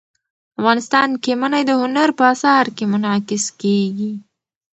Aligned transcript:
افغانستان 0.59 1.09
کې 1.23 1.31
منی 1.41 1.63
د 1.65 1.71
هنر 1.81 2.09
په 2.17 2.23
اثار 2.33 2.65
کې 2.75 2.85
منعکس 2.91 3.45
کېږي. 3.61 4.11